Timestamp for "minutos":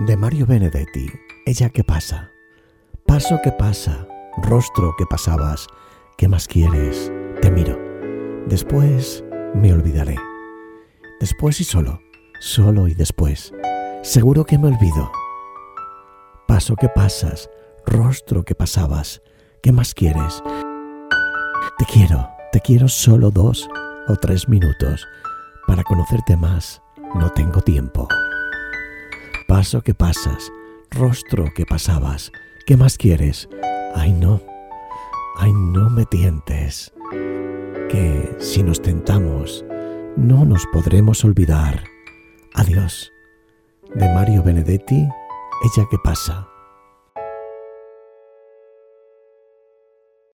24.48-25.06